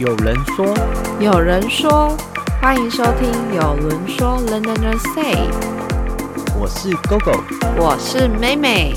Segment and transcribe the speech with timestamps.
[0.00, 0.74] 有人说，
[1.20, 2.16] 有人说，
[2.58, 5.34] 欢迎收听《有人说 Londoners Say》，
[6.58, 7.38] 我是 GoGo，
[7.76, 8.94] 我是美美。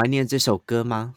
[0.00, 1.14] 怀念这首歌吗？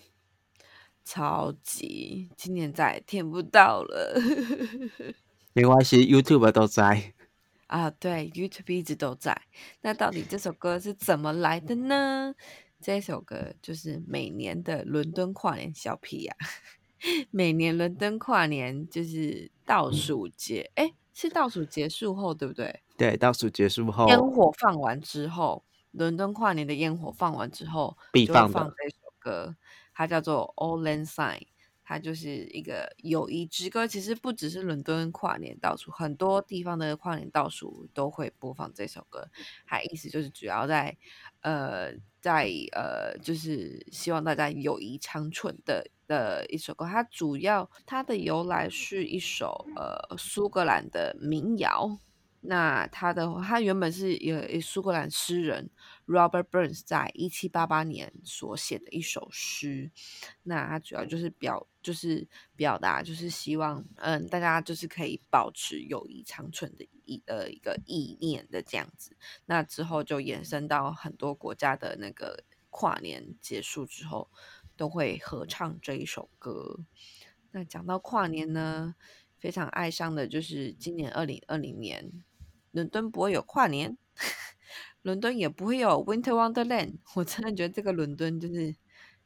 [1.05, 4.21] 超级，今年再也听不到了。
[5.55, 7.13] 没关系，YouTube 都在。
[7.67, 9.41] 啊，对，YouTube 一直都在。
[9.83, 12.35] 那到底这首歌是怎么来的呢？
[12.81, 16.35] 这首歌就是每年的伦敦跨年小屁呀。
[17.31, 22.81] 每年伦敦跨年就是倒数结，哎，是倒数结束后，对不对？
[22.97, 25.63] 对，倒数结束后，烟火放完之后。
[25.93, 29.55] 伦敦跨年的烟火放完之后，必放这首歌，
[29.93, 31.39] 它叫做《All Land Sign》，
[31.83, 33.87] 它就是一个友谊之歌。
[33.87, 39.29] 其实不只是伦敦跨年倒数，很多地方的跨年倒数都会播放这首歌。
[39.65, 40.97] 它意思就是主要在
[41.41, 46.85] 呃，在呃，就是希望大家友谊长存的的一首歌。
[46.85, 51.99] 它主要它的由来是一首呃苏格兰的民谣。
[52.45, 55.69] 那他的他原本是有苏格兰诗人
[56.05, 59.89] Robert Burns 在一七八八年所写的一首诗，
[60.43, 62.27] 那他主要就是表就是
[62.57, 69.15] 表达就是希望嗯大家就是可以保持友谊长存的一呃一个意念的这样子，
[69.45, 74.29] 那之后就延伸到很多国家的那个跨年结束之后
[74.75, 76.81] 都会合唱这一首歌。
[77.51, 78.95] 那讲到跨年呢，
[79.37, 82.11] 非常爱上的就是今年二零二零年。
[82.73, 83.97] 伦敦不会有跨年，
[85.03, 86.97] 伦敦也不会有 Winter Wonderland。
[87.15, 88.75] 我真的觉得这个伦敦就是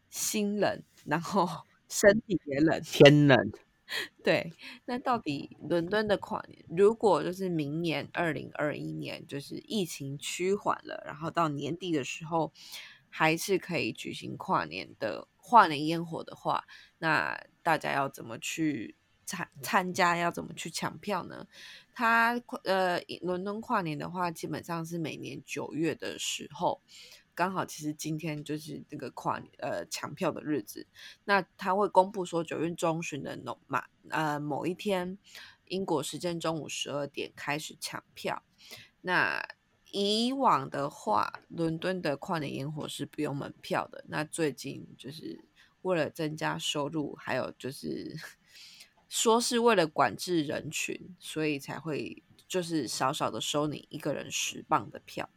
[0.10, 1.48] 心冷，然后
[1.90, 3.52] 身体也冷，天冷。
[4.22, 4.52] 对，
[4.84, 12.52] 那到底伦敦的跨年，如果就是明年二零二一年，就是疫情趋缓了，然后到年底的时候
[13.10, 16.66] 还是可以举行跨年的跨年烟火的话，
[17.00, 20.18] 那大家要怎么去参参加？
[20.18, 21.48] 要怎么去抢票呢？
[22.00, 26.80] 它呃，伦敦跨年的话，基本上是每年九月的时候，
[27.34, 30.86] 刚好其实今天就是这个跨呃抢票的日子。
[31.26, 35.18] 那他会公布说九月中旬的某马呃某一天，
[35.66, 38.44] 英国时间中午十二点开始抢票。
[39.02, 39.44] 那
[39.92, 44.06] 以往的话，伦敦的跨年烟火是不用门票的。
[44.08, 45.44] 那最近就是
[45.82, 48.16] 为了增加收入，还有就是。
[49.10, 55.30] 说是为了管制人群，所以才会就是少少的收你一个人十磅的票。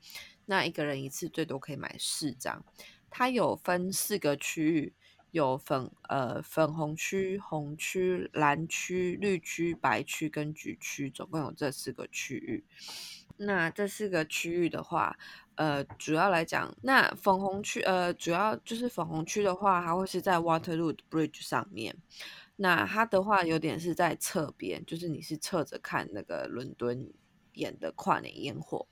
[0.47, 2.65] 那一个人一次最多可以买四张。
[3.09, 4.93] 它有分四个区域，
[5.31, 12.65] 有粉呃粉红区、红区、蓝区、绿区、白区跟橘区，总共有这四个区域。
[13.37, 15.17] 那这四个区域的话，
[15.55, 21.97] 呃，主要来讲，那粉红区呃，主要就是粉红区的话，它会是在 Waterloo Bridge 上面。
[22.63, 27.11] 那它的话有点是在侧边，就是你是侧着看那个伦敦
[27.55, 28.87] 演的跨年烟火。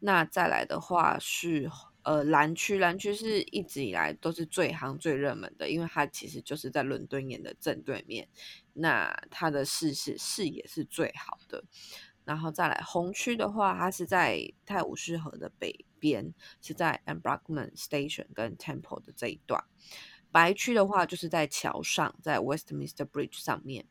[0.00, 1.70] 那再来的话是
[2.02, 8.28] 呃蓝区，蓝区是一直以来都是最行最热门的，因为它其实就是在伦敦眼的正对面，
[8.72, 11.62] 那它的视是视野是最好的。
[12.24, 19.64] 然后再来红区的话，它是在泰晤士河的北边，是在 Embankment Station 跟 Temple 的这一段。
[20.30, 23.84] 白区的话，就是在桥上，在 Westminster Bridge 上面；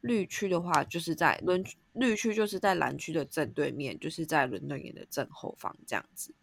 [0.00, 6.34] 绿区的话，就是在伦绿区就是在蓝区的正对面，就是在伦敦眼的正后方这样子。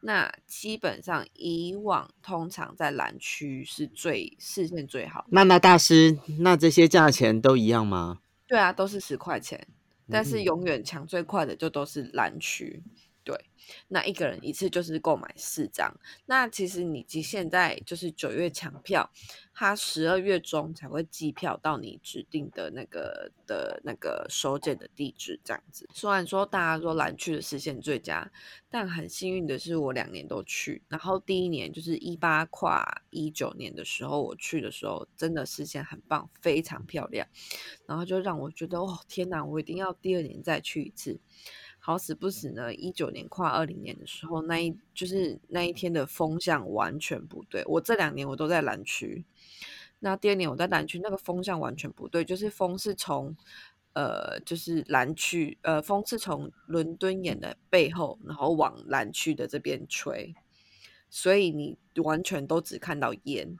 [0.00, 5.26] 那基本上以往通常在蓝区是最视线最好。
[5.30, 8.20] 那那大师，那这些价钱都一样吗？
[8.46, 9.66] 对啊，都是十块钱，
[10.10, 12.82] 但是永远抢最快的就都是蓝区。
[13.24, 13.34] 对，
[13.88, 15.90] 那一个人一次就是购买四张。
[16.26, 19.10] 那其实你即现在就是九月抢票，
[19.54, 25.88] 他十二月中才会寄票到你指定的那个的那个收件的地址，这样子。
[25.94, 28.30] 虽然说大家说蓝区的视线最佳，
[28.68, 30.82] 但很幸运的是我两年都去。
[30.88, 37.26] 然后第一年就是一八跨一九年的时候，我去的时候真的视线很棒，非常漂亮。
[37.86, 41.18] 然后就让我觉得，哦天哪，我一定要第二年再去一次。
[41.86, 42.72] 好死不死呢！
[42.72, 47.62] 一九年跨二零年的时候，那一就是那一天的风向完全不对。
[47.66, 49.22] 我这两年我都在蓝区，
[50.00, 53.36] 那第二年我在蓝区，那个风向完全不对，就是风是从
[53.92, 60.34] 呃，就是蓝区，呃，风是从伦敦眼的背后，然后往蓝区的这边吹，
[61.10, 63.58] 所以你完全都只看到烟。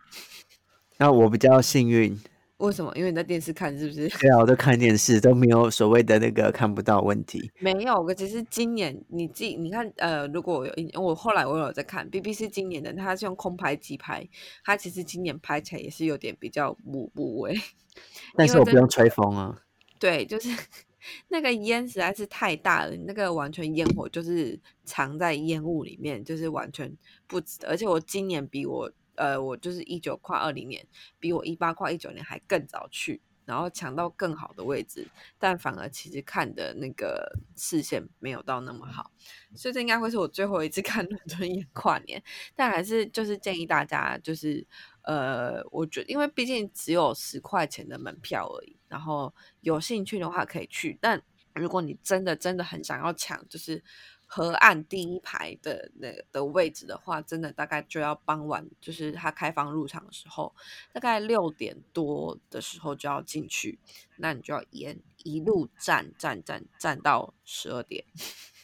[0.96, 2.18] 那我比较幸运。
[2.58, 2.92] 为什么？
[2.94, 4.08] 因为你在电视看，是不是？
[4.20, 7.50] 对啊，我都看电视，都没有所谓的那个看不到问题。
[7.58, 14.26] 没有，可是今年你自己你看，呃，如果有我后来我有在看 BBC 今年的，它是用空拍机拍，
[14.64, 17.58] 它其实今年拍起来也是有点比较不不味。
[18.36, 19.58] 但是我不用吹风啊。
[19.98, 20.48] 对，就是
[21.28, 26.96] 那个烟实在是太大了，那个完全烟火就是藏在烟雾里面，就是完全
[27.26, 27.68] 不值得。
[27.68, 28.90] 而且我今年比我。
[29.16, 30.86] 呃，我就是一九跨二零年，
[31.18, 35.06] 比我一八跨一九年还更早去，然后抢到更好的位置，
[35.38, 39.10] 但反而其实看的那个视线没有到那么好，
[39.54, 42.22] 所以这应该会是我最后一次 看伦敦眼跨年。
[42.54, 44.66] 但还是就是建议大家，就是
[45.02, 51.22] 呃，我觉得因为毕竟只有十块钱的门票而已，然后有兴趣的话可以去，但
[51.54, 53.82] 如果你真的真的很想要抢，就是。
[54.26, 60.52] 河岸第一排的那的位置的话，真的大概就要傍晚，就是它开放入场的时候，
[60.92, 63.78] 大概六点多的时候就要进去，
[64.16, 68.04] 那你就要沿一路站站站站到十二点。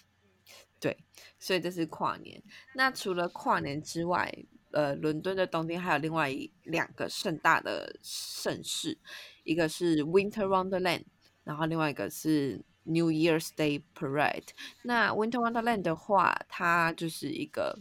[0.81, 0.97] 对，
[1.39, 2.43] 所以这是跨年。
[2.75, 4.35] 那除了跨年之外，
[4.73, 6.35] 呃，伦敦的冬天还有另外
[6.65, 8.99] 两个盛大的盛事，
[9.45, 11.05] 一个是 Winter Wonderland，
[11.45, 12.65] 然后另外一个是。
[12.85, 14.49] New Year's Day Parade。
[14.83, 17.79] 那 Winter Wonderland 的话，它就是一个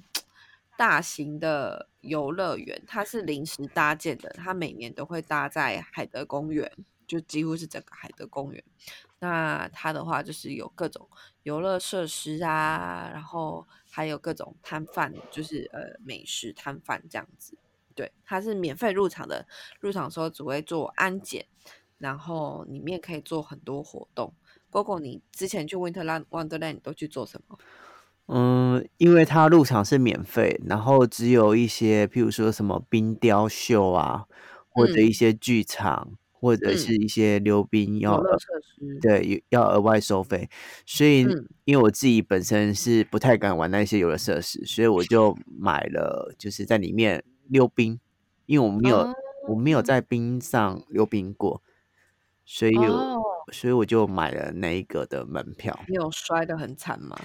[0.78, 6.72] 大型的游乐园，它是临时搭建的，它每年都会搭在海德公园，
[7.08, 8.64] 就几乎是整个海德公园。
[9.20, 11.10] 那它的话就是有各种
[11.44, 17.58] 游乐设施啊，然后还有各种摊贩，就是呃美食摊贩这样子。
[17.94, 19.46] 对，它是免费入场的，
[19.82, 21.46] 入场时候只会做安检，
[21.98, 24.34] 然后里面可以做很多活动。
[24.72, 27.58] 包括你之前去 Winterland Wonderland 都去做什么？
[28.32, 34.26] 嗯，因为它入场是免费，然后只有一些，譬如说什么冰雕秀啊，
[34.70, 38.22] 或者一些剧场，或者是一些溜冰要
[39.02, 40.48] 对，要额外收费。
[40.86, 41.22] 所以，
[41.66, 48.00] 因为我自己本身是不太敢玩那些游乐设施，所以我就买了，就是在里面溜冰，
[48.46, 49.12] 因为我没有，
[49.48, 51.64] 我没有在冰上溜冰过，
[52.46, 53.29] 所以有。
[53.52, 55.78] 所以我就买了那一个的门票。
[55.88, 57.18] 你有摔得很惨吗？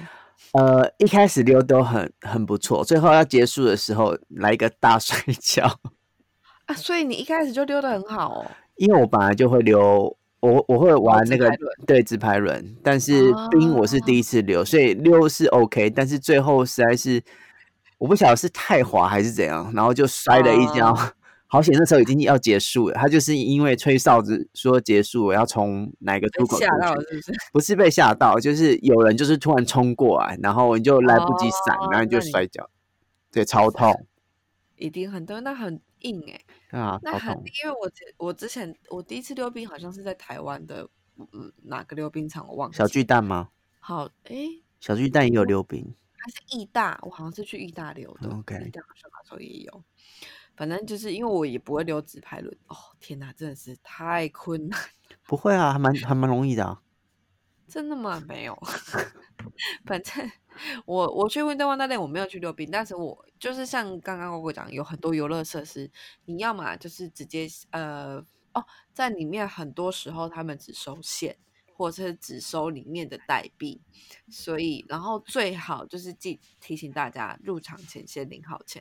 [0.53, 5.65] 呃，一开始溜都很很不错，最后要结束的时候来一个大 摔跤。
[6.67, 8.51] 啊，所以你一开始就溜得很好哦。
[8.77, 11.51] 因为我本来就会溜，我我会玩那个
[11.87, 17.23] 对直排轮，但是冰我是第一次溜，所以溜是 OK，但是最后实在是
[17.99, 20.95] 我不晓得是太滑还是怎样，然后就摔了一跤。
[21.55, 21.73] 好险！
[21.79, 27.33] 那时候已经要结束了，他就是因为吹哨子说结束，我要从哪个出口吓到是不是？
[27.55, 32.69] 不是被吓到，就是有人就是突然冲过来，然后你就来不及闪，然后你就摔跤，
[33.31, 34.05] 对，超痛，
[34.75, 43.51] 一定很痛，那很硬哎，啊，那很，因为我我之前我第一次溜冰好像是在台湾的，嗯，哪个溜冰场我忘记，小巨蛋吗？
[43.79, 44.35] 好，哎，
[44.81, 46.99] 小巨蛋也有溜冰，还是义大？
[47.03, 49.85] 我好像是去义大溜的，OK，义大好像那时候也有。
[50.57, 54.79] 反正就是因为我也不会溜直排轮哦，天哪，真的是太困难。
[55.27, 56.79] 不会啊，还蛮还蛮容易的。
[57.67, 58.23] 真的吗？
[58.29, 58.57] 没有。
[59.85, 60.31] 反正
[60.87, 65.91] 我我去温带湾那边我没有去溜冰，但是我就是像刚刚我讲，有很多游乐设施，
[66.27, 71.37] 你要么就是直接呃哦，在里面很多时候他们只收现。
[71.77, 73.81] 或者是只收里面的代币，
[74.31, 78.81] 所以然后最好就是记提醒大家入场前先领好钱，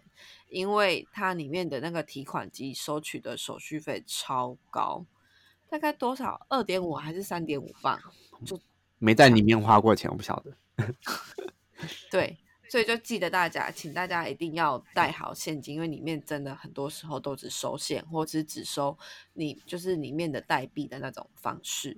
[0.54, 5.04] 因为它里面的那个提款机收取的手续费超高，
[5.68, 6.46] 大概多少？
[6.48, 8.00] 二点五还是三点五磅？
[8.46, 8.60] 就
[9.00, 10.56] 没在里面花过钱，我不晓得。
[12.12, 12.38] 对。
[12.74, 18.98] 所以就记得大家，请大家一定要带好现金，因为里面真的很多时候都只收现，或者是只收
[19.34, 21.96] 你就是里面的代币的那种方式。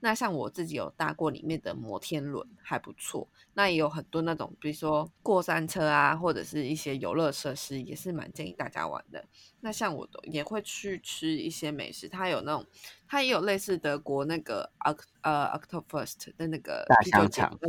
[0.00, 3.28] 那像我自己有搭过里面的摩天轮，还不错。
[3.52, 9.22] 那也有很多那种，比如说过山车啊，或者是一些游乐设施，也是蛮建议大家玩的。
[9.60, 12.66] 那像我都也会去吃一些美食，它有那种，
[13.06, 17.60] 它也有类似德国那个 Oct 呃 Octoberfest 的那个大香肠。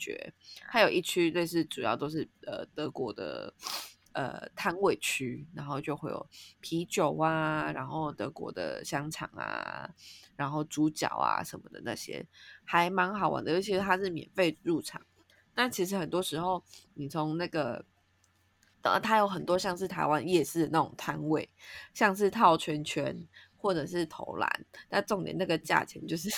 [0.00, 0.32] 觉，
[0.66, 3.52] 还有一区类似，主要都是呃德国的
[4.12, 6.26] 呃摊位区，然后就会有
[6.60, 9.88] 啤酒啊，然后德国的香肠啊，
[10.36, 12.26] 然后猪脚啊什么的那些，
[12.64, 13.52] 还蛮好玩的。
[13.52, 15.00] 尤其是它是免费入场，
[15.54, 16.64] 但其实很多时候
[16.94, 17.84] 你从那个，
[18.82, 21.48] 呃，它有很多像是台湾夜市的那种摊位，
[21.92, 26.30] 像是套圈圈或者是投篮，但重点那个价钱就是。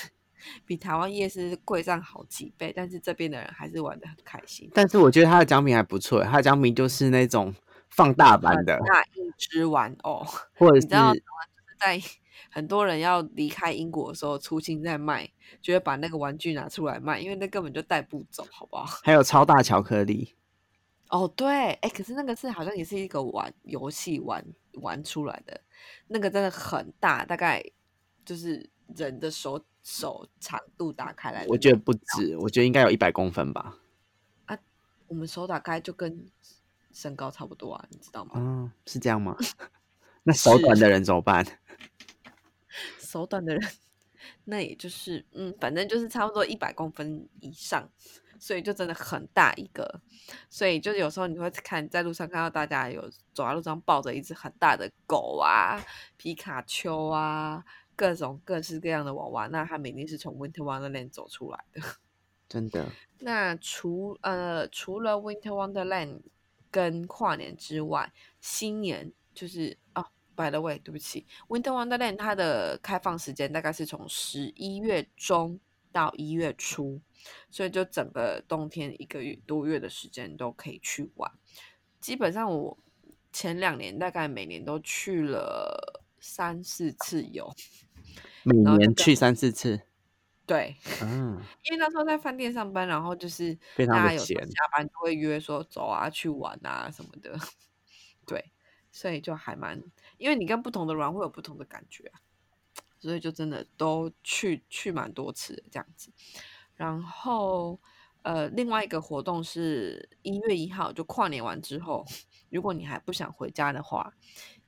[0.66, 4.70] 比台湾夜市贵上好几倍，但是这边的人还是玩的很开心。
[4.74, 7.54] 但是我觉得他的奖品还不错，他的奖品就是那种
[7.90, 10.24] 放大版的那一只玩偶，
[10.56, 12.00] 或者是在
[12.50, 15.30] 很多人要离开英国的时候，出清在卖，
[15.62, 19.00] 就会把那个玩具拿出来卖，因为那根本就带不走，好不好？
[19.02, 20.34] 还有超大巧克力。
[21.08, 24.44] 哦，对，哎，可是那个是好像也是一个玩游戏玩
[24.80, 25.60] 玩出来的，
[26.08, 27.62] 那个真的很大，大概
[28.24, 29.64] 就是人的手。
[29.84, 33.80] 手长度打开来，我觉得不止，我觉得应该有一百公分吧。
[34.44, 34.56] 啊，
[35.08, 36.24] 我们手打开就跟
[36.92, 38.34] 身高差不多啊，你知道吗？
[38.36, 39.36] 嗯，是这样吗？
[40.22, 41.44] 那手短的人怎么办？
[43.00, 43.70] 手短的人，
[44.44, 47.90] 那也就是嗯，反正就是差不多一百公分以上，
[48.38, 50.00] 所以就真的很大一个。
[50.48, 53.02] 所以就有时候你会看在路上看到大家有
[53.34, 55.84] 走在路上抱着一只很大的狗啊，
[56.16, 57.64] 皮卡丘啊。
[58.02, 61.80] 各种各式各样的娃娃，那他们一定是从 Winter Wonderland 走出来的，
[62.48, 62.90] 真的。
[63.20, 66.22] 那除呃除了 Winter Wonderland
[66.68, 70.04] 跟跨年之外，新年就是哦
[70.34, 75.60] ，by the way，对不起，Winter Wonderland 它的开放时间大概是从十一月中
[75.92, 77.00] 到一月初，
[77.52, 81.30] 所以就整个冬天一个月多月的时间都可以去玩。
[82.00, 82.76] 基本上我
[83.32, 86.00] 前两年大概每年都去了。
[86.24, 87.52] 三四次有，
[88.44, 89.80] 每年去三四次，
[90.46, 93.54] 对，嗯， 因为那时候在饭店上班，然后就是
[93.86, 97.38] 大家有加班就会约说走啊去玩啊什么的，
[98.26, 98.52] 对，
[98.90, 99.80] 所以就还蛮，
[100.18, 102.10] 因为你跟不同的人会有不同的感觉，
[102.98, 106.12] 所以就真的都去去蛮多次这样子。
[106.74, 107.80] 然后
[108.22, 112.04] 呃，另外一个活动是一月一号就跨年完之后，
[112.50, 114.14] 如果你还不想回家的话。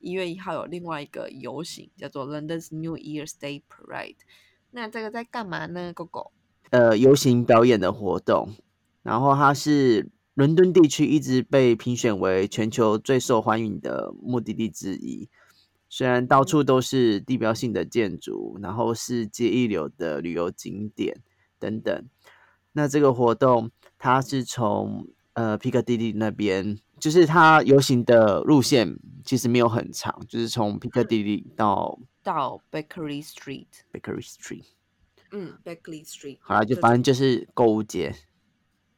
[0.05, 4.17] 一月一号有另外一个游行，叫做 London's New Year's Day Parade。
[4.69, 5.91] 那这个在干嘛呢？
[5.93, 6.31] 狗狗？
[6.69, 8.53] 呃，游行表演的活动。
[9.01, 15.27] 然后它是伦敦地区一直被评选为全球最受欢迎的目的地之一。
[15.89, 21.17] 虽然到处都是地标性的建筑，然后世界一流的旅游景点
[21.57, 22.05] 等等。
[22.73, 26.77] 那这个活动它是从呃皮克蒂利那边。
[26.99, 34.65] 就是它游行的路线其实没有很长，就是从 Piccadilly 到到 Bakery Street，Bakery Street，
[35.31, 38.15] 嗯，Bakery Street，好了，就反正就是购物街，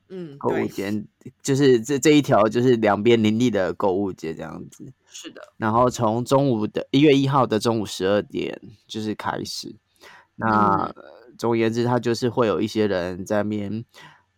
[0.10, 1.04] 嗯，购物街
[1.42, 5.42] 就是这这一条就是两边林立的购物街这样子，是的。
[5.58, 9.75] 然后从中午的一月一号的中午十二点就是开始，
[10.36, 10.94] 那
[11.38, 13.84] 总而言之，它就是会有一些人在面。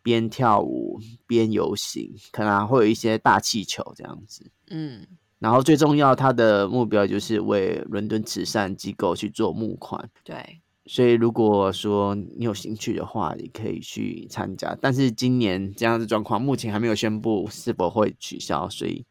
[0.01, 4.51] 边跳舞边游行，可能会有一些大气球这样子。
[4.69, 5.05] 嗯，
[5.39, 10.09] 然后最重要，他的目标就是为伦敦慈善机构去做募款。
[10.23, 14.77] 对，所以如果说你有兴趣的话，也可以去参加。
[14.81, 19.05] 但是今年这样子状况，目前还没有宣布是否会取消，所以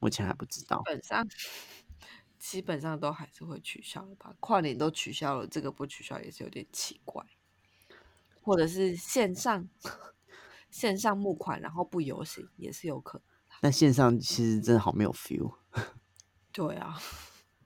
[0.00, 0.78] 目前还不知道。
[0.78, 1.28] 基本上，
[2.38, 4.34] 基本上都还是会取消吧。
[4.40, 7.24] 跨年都取消了，这个不取消也是有点奇怪。
[8.42, 9.66] 或者是线上。
[10.74, 13.24] 线上募款，然后不游行也是有可能。
[13.60, 15.54] 但线上其实真的好没有 feel。
[16.50, 17.00] 对啊，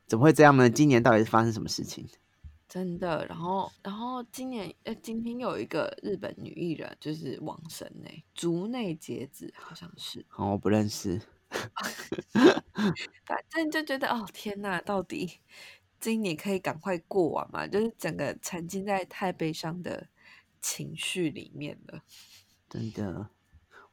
[0.06, 0.68] 怎么会这样呢？
[0.68, 2.06] 今年到底是发生什么事情？
[2.68, 10.26] 真的，然后，然后今年，呃，今天有一个日本女艺人就是亡神哎，竹内结子好像是。
[10.36, 11.18] 哦，我不认识。
[13.24, 15.40] 反正就觉得，哦天呐，到底
[15.98, 17.66] 今年可以赶快过完嘛？
[17.66, 20.08] 就是整个沉浸在太悲伤的
[20.60, 22.02] 情绪里面了。
[22.68, 23.28] 真的，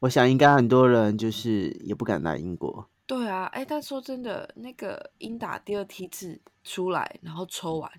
[0.00, 2.88] 我想应该很多人就是也不敢来英国。
[3.06, 7.90] 对啊，哎，但说真的，那个英打第二梯次出来，然后抽完，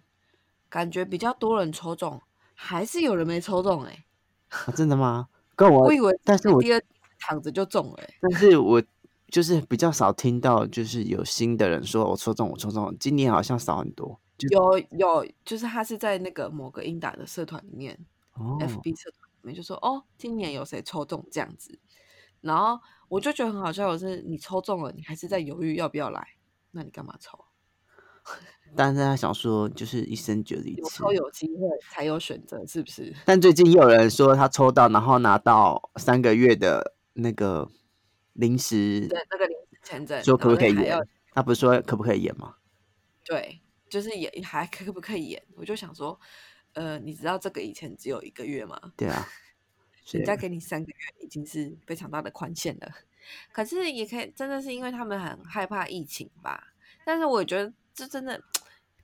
[0.70, 2.22] 感觉比较多人抽中，
[2.54, 4.06] 还是有人没抽中哎。
[4.76, 5.30] 真的吗？
[5.56, 6.82] 跟我我以为，但是我第二
[7.20, 8.00] 躺着就中了。
[8.22, 8.84] 但是我
[9.30, 12.96] 就是比较少听到，就是有新的人说我抽中，我抽中。
[13.00, 14.20] 今年好像少很多。
[14.52, 17.98] 有有，就是他是在那个某个英达的社团里面
[18.36, 21.80] ，FB 社团里面就说哦，今年有谁抽中这样子。
[22.42, 26.36] 然后我就觉得很好笑，我是你抽中了，你还是在犹豫要不要来，
[26.72, 27.46] 那你干嘛抽？
[28.76, 33.16] 但是他想说，就是一生就一次，抽有机会才有选择，是不是？
[33.26, 37.70] 但最近又有人说他抽到，然后拿到三个月的那个
[38.34, 41.00] 临时，对那个临时签证，说可不可以演？
[41.32, 42.56] 他不是说可不可以演吗？
[43.24, 45.42] 对，就是演还可不可以演？
[45.56, 46.20] 我就想说，
[46.74, 48.80] 呃，你知道这个以前只有一个月吗？
[48.96, 49.28] 对啊，
[50.12, 52.92] 人家给你三个月已经是非常大的宽限了。
[53.52, 56.74] 可是也可以，真的是因为他们很害怕疫情吧？
[57.06, 58.42] 但是我觉得这真的。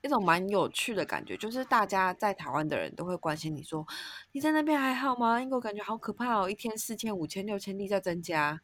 [0.02, 3.86] 一种蛮有趣的感觉，就是大家在台湾的人都会关心你说
[4.32, 5.40] 你在那边还好吗？
[5.40, 8.60] 英国感觉好可怕哦，一天四千、五千、六千例在增加，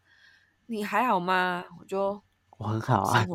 [0.66, 1.64] 你还好吗？
[1.80, 2.23] 我就
[2.59, 3.26] 我很好啊，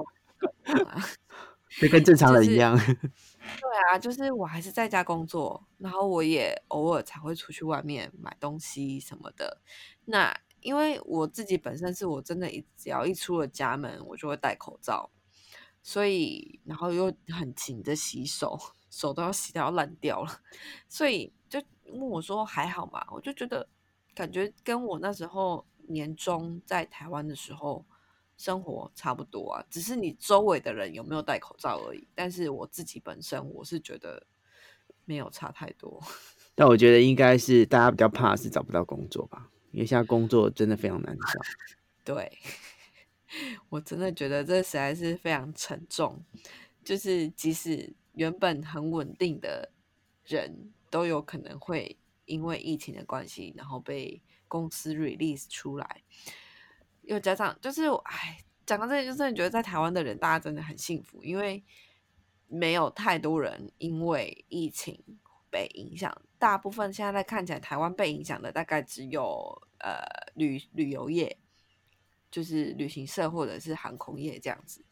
[1.81, 2.79] 就跟正常人一样。
[3.59, 9.61] 对啊，就是我还是在家工作，然后我也偶尔才会出去外面买东西什么的。
[10.05, 15.11] 那因为我自己本身是我真的，一只要一出了家门，我就会戴口罩。
[15.83, 18.59] 所以，然后又很勤的洗手，
[18.89, 20.41] 手都要洗到烂掉了。
[20.89, 23.05] 所以就问我说还好吗？
[23.11, 23.69] 我就觉得
[24.15, 27.85] 感觉跟我那时候年终在台湾的时候
[28.37, 32.07] 生活差不多啊，只是你周围的人有没有戴口罩而已。
[32.13, 34.25] 但是我自己本身我是觉得
[35.05, 36.01] 没有差太多。
[36.55, 41.39] 但我觉得应该是大家比较怕是找不到工作吧，因为现在工作真的非常难找。
[42.03, 42.31] 对。
[43.67, 46.23] 我真的觉得这实在是非常沉重，
[46.85, 49.69] 就是即使原本很稳定的
[50.23, 56.03] 人都有可能会因为疫情的关系，然后被公司 release 出来。
[57.07, 61.63] 又加上就是，哎，讲到这里，就真的觉得在台湾的人，大家真的很幸福，因为
[62.47, 65.03] 没有太多人因为疫情
[65.49, 66.21] 被影响。
[66.37, 69.99] 大部分现在看起来，台湾被影响的大概只有呃
[70.35, 71.37] 旅旅游业。
[72.31, 74.83] 就是旅行社或者是航空业这样子，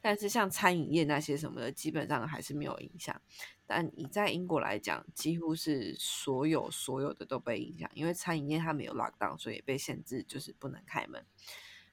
[0.00, 3.20] 但是像餐饮业那些什么的，基本上还是没有影响。
[3.66, 11.26] 但你在英国来讲，几乎是所有所有的都被影响，因为餐饮业它没有 lock down，所以被限制，就是不能开门。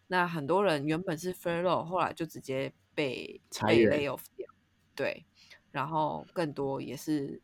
[0.09, 4.45] 那很多人原本是 furlough，后来就直接被被 lay off 掉。
[4.93, 5.25] 对，
[5.71, 7.41] 然后更多也是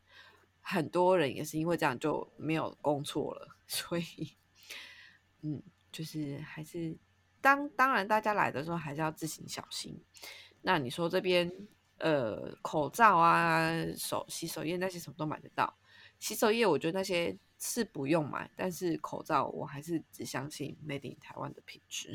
[0.60, 4.36] 很多人也是因为这样就没有工作了， 所以
[5.40, 6.98] 嗯，就是还是。
[7.40, 9.96] 当当然，大家来的时候还是要自行小心。
[10.62, 11.48] 那你说这边
[11.98, 15.72] 呃，口罩啊、手洗手液那些什么都买得到。
[16.18, 22.12] 洗手液我觉得那些是不用买，但是口罩我还是只相信 Made in 台湾的品质。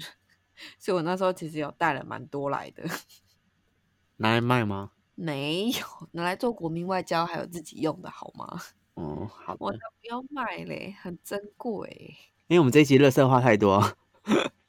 [0.77, 2.83] 所以我那时候其实有带了蛮多来的。
[4.17, 4.91] 拿来卖吗？
[5.15, 8.61] 没有，拿来做国民外交，还有自己用的好吗？
[8.95, 9.77] 哦，好，我不
[10.09, 12.15] 要卖嘞，很珍贵。
[12.47, 13.81] 因为我们这一期热色话太多。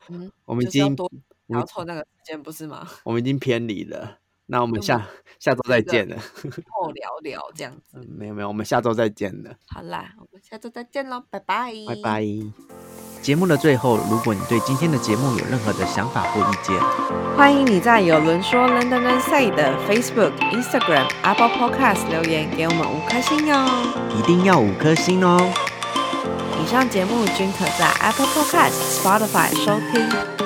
[0.08, 0.96] 嗯，我们已经
[1.48, 2.88] 要凑那个时间不是吗？
[3.04, 5.06] 我们已经偏离了，那我们下
[5.38, 6.16] 下周再见了。
[6.68, 9.54] 后聊聊这样子，没有没有，我们下周再见了。
[9.68, 12.26] 好啦，我们下周再见喽，拜拜，拜拜。
[13.22, 16.76] 节目的最后，如果你对今天的节目有任何的想法或意见，
[17.36, 23.64] 欢迎你在有人说 London Say 的 Facebook、Instagram、Apple Podcast 留言给我们五颗星哟，
[24.18, 25.38] 一定要五颗星哦。
[26.60, 30.41] 以上节目均可在 Apple Podcast、Spotify 收听。